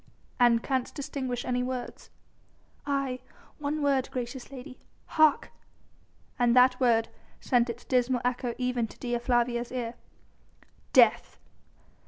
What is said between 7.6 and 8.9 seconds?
its dismal echo even